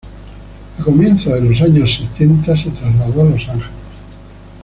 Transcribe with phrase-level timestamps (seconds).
[0.79, 3.69] A comienzos de los años setenta, se trasladó a Los Ángeles.